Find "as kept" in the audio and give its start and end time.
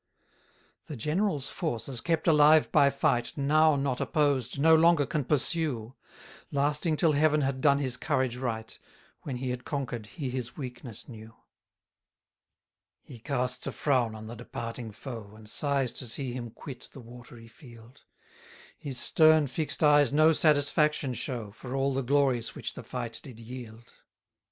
1.87-2.27